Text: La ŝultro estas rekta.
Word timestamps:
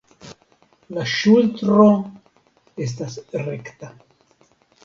La 0.97 1.03
ŝultro 1.11 1.85
estas 2.87 3.19
rekta. 3.47 3.93